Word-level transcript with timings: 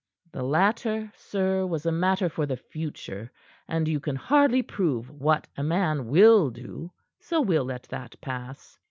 "The 0.31 0.41
latter, 0.41 1.11
sir, 1.15 1.63
was 1.67 1.85
a 1.85 1.91
matter 1.91 2.27
for 2.27 2.47
the 2.47 2.57
future, 2.57 3.31
and 3.67 3.87
you 3.87 3.99
can 3.99 4.15
hardly 4.15 4.63
prove 4.63 5.11
what 5.11 5.45
a 5.55 5.61
man 5.61 6.07
will 6.07 6.49
do; 6.49 6.91
so 7.19 7.39
we'll 7.39 7.65
let 7.65 7.83
that 7.91 8.19
pass. 8.19 8.79